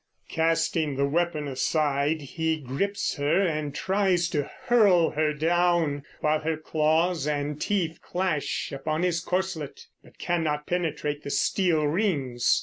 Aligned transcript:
Casting 0.29 0.95
the 0.95 1.05
weapon 1.05 1.47
aside, 1.47 2.23
he 2.23 2.57
grips 2.57 3.17
her 3.17 3.43
and 3.45 3.75
tries 3.75 4.29
to 4.29 4.49
hurl 4.63 5.11
her 5.11 5.31
down, 5.31 6.05
while 6.21 6.39
her 6.39 6.57
claws 6.57 7.27
and 7.27 7.61
teeth 7.61 8.01
clash 8.01 8.71
upon 8.71 9.03
his 9.03 9.19
corslet 9.21 9.85
but 10.03 10.17
cannot 10.17 10.65
penetrate 10.65 11.21
the 11.21 11.29
steel 11.29 11.85
rings. 11.85 12.59